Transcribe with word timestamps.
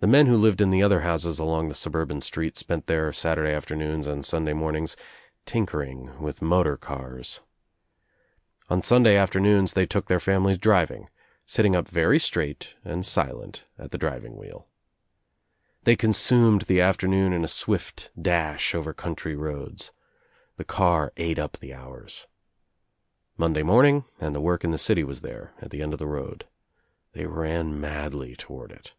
The 0.00 0.06
men 0.06 0.26
who 0.26 0.36
lived 0.36 0.60
in 0.60 0.70
the 0.70 0.80
other 0.80 1.00
houses 1.00 1.40
along 1.40 1.66
the 1.68 1.74
suburban 1.74 2.20
street 2.20 2.56
spent 2.56 2.86
their 2.86 3.12
Saturday 3.12 3.50
afternoons 3.50 4.06
and 4.06 4.24
Sunday 4.24 4.52
mornings 4.52 4.96
tinkering, 5.44 6.22
with 6.22 6.40
motor 6.40 6.76
cars. 6.76 7.40
On 8.70 8.80
Sunday 8.80 9.16
afternoons 9.16 9.72
they 9.72 9.86
took 9.86 10.06
their 10.06 10.20
families 10.20 10.56
driving, 10.56 11.08
sitting 11.46 11.74
up 11.74 11.88
very 11.88 12.20
straight 12.20 12.76
and 12.84 13.04
silent 13.04 13.64
at 13.76 13.90
the 13.90 13.98
driving 13.98 14.36
wheel. 14.36 14.68
They 15.82 15.96
consumed 15.96 16.62
the 16.62 16.80
after 16.80 17.08
noon 17.08 17.32
in 17.32 17.42
a 17.42 17.48
swift 17.48 18.12
dash 18.22 18.76
over 18.76 18.94
country 18.94 19.34
roads. 19.34 19.90
The 20.58 20.64
car 20.64 21.12
at( 21.16 21.40
up 21.40 21.58
the 21.58 21.74
hours. 21.74 22.28
Monday 23.36 23.64
morning 23.64 24.04
and 24.20 24.32
the 24.32 24.40
work 24.40 24.62
in 24.62 24.70
th( 24.70 24.80
city 24.80 25.02
was 25.02 25.22
there, 25.22 25.54
at 25.60 25.72
the 25.72 25.82
end 25.82 25.92
of 25.92 25.98
the 25.98 26.06
road. 26.06 26.46
They 27.14 27.26
rai 27.26 27.64
madly 27.64 28.36
toward 28.36 28.70
it. 28.70 28.94